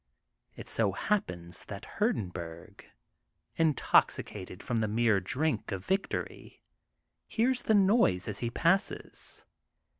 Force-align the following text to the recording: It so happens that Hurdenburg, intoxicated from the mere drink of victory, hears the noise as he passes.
It 0.55 0.67
so 0.67 0.93
happens 0.93 1.63
that 1.65 1.85
Hurdenburg, 1.85 2.85
intoxicated 3.55 4.63
from 4.63 4.77
the 4.77 4.87
mere 4.87 5.19
drink 5.19 5.71
of 5.71 5.85
victory, 5.85 6.63
hears 7.27 7.61
the 7.61 7.75
noise 7.75 8.27
as 8.27 8.39
he 8.39 8.49
passes. 8.49 9.45